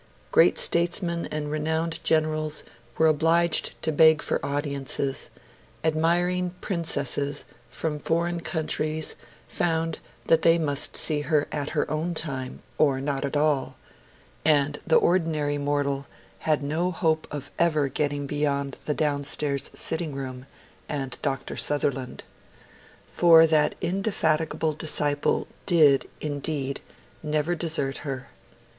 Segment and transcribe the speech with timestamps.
[0.31, 2.63] Great statesmen and renowned generals
[2.97, 5.29] were obliged to beg for audiences;
[5.83, 9.13] admiring princesses from foreign countries
[9.47, 13.75] found that they must see her at her own time, or not at all;
[14.43, 16.07] and the ordinary mortal
[16.49, 20.47] had no hope of ever getting beyond the downstairs sitting room
[20.89, 21.55] and Dr.
[21.55, 22.23] Sutherland.
[23.05, 26.81] For that indefatigable disciple did, indeed,
[27.21, 28.29] never desert her.